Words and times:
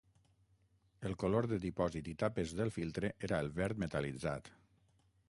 El 1.09 1.13
color 1.23 1.49
de 1.51 1.59
dipòsit 1.65 2.09
i 2.13 2.15
tapes 2.23 2.55
del 2.61 2.73
filtre 2.79 3.13
era 3.29 3.43
el 3.47 3.53
verd 3.63 3.85
metal·litzat. 3.85 4.55